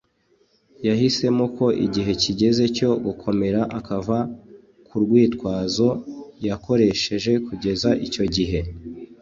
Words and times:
Yahisemo 0.87 1.45
ko 1.57 1.65
igihe 1.85 2.11
kigeze 2.21 2.63
cyo 2.77 2.89
gukomera 3.05 3.61
akava 3.79 4.17
k’ 4.85 4.89
urwitwazo 4.97 5.87
yakoresheje 6.47 7.31
kugeza 7.47 7.89
icyo 8.07 8.25
gihe. 8.35 8.59